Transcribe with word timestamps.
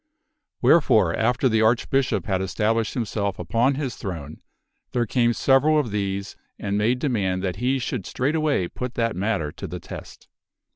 Wherefore 0.63 1.13
after 1.15 1.47
the 1.47 1.61
Archbishop 1.61 2.25
had 2.25 2.41
established 2.41 2.95
himself 2.95 3.37
upon 3.37 3.75
his 3.75 3.97
throne, 3.97 4.41
there 4.93 5.05
came 5.05 5.31
several 5.31 5.77
of 5.79 5.91
these 5.91 6.35
and 6.57 6.75
made 6.75 6.97
demand 6.97 7.43
that 7.43 7.57
he 7.57 7.77
should 7.77 8.07
straightway 8.07 8.67
put 8.67 8.95
that 8.95 9.15
matter 9.15 9.51
to 9.51 9.67
the 9.67 9.79
test. 9.79 10.27